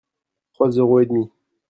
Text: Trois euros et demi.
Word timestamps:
Trois 0.53 0.71
euros 0.71 0.99
et 1.01 1.05
demi. 1.05 1.29